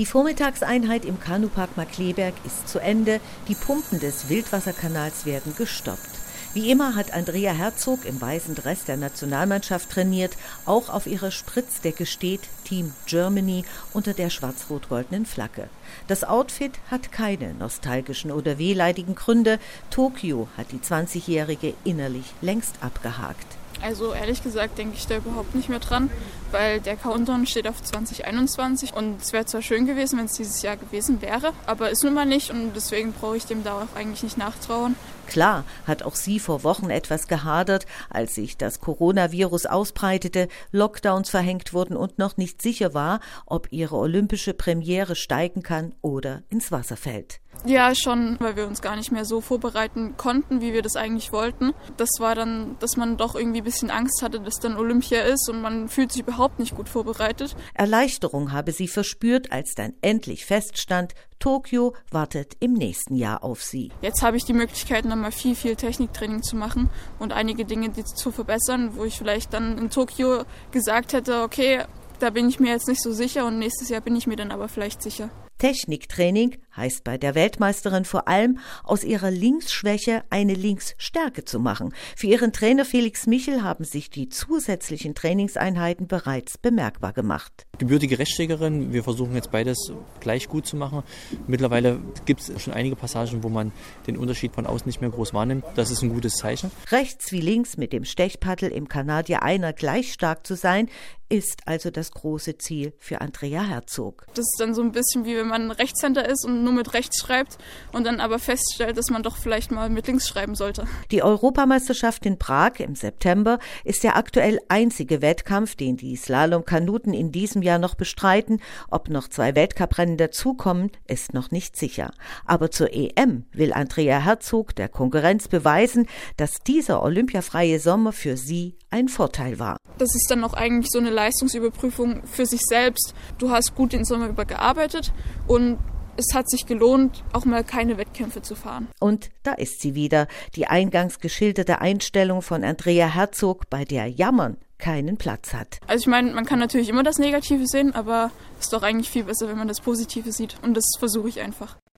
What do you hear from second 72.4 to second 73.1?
ich mir jetzt nicht